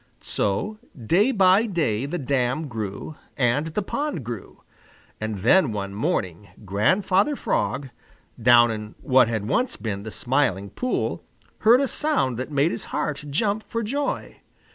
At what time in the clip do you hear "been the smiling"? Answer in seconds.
9.77-10.71